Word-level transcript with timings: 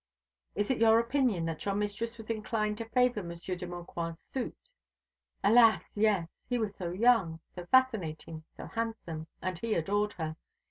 "Is 0.55 0.71
it 0.71 0.79
your 0.79 0.97
opinion 0.97 1.45
that 1.45 1.63
your 1.63 1.75
mistress 1.75 2.17
was 2.17 2.31
inclined 2.31 2.79
to 2.79 2.89
favour 2.89 3.21
Monsieur 3.21 3.53
de 3.55 3.67
Maucroix' 3.67 4.09
suit?" 4.33 4.57
"Alas, 5.43 5.91
yes! 5.93 6.27
He 6.49 6.57
was 6.57 6.73
so 6.75 6.89
young, 6.89 7.39
so 7.53 7.67
fascinating, 7.67 8.43
so 8.57 8.65
handsome, 8.65 9.27
and 9.43 9.59
he 9.59 9.75
adored 9.75 10.13
her. 10.13 10.37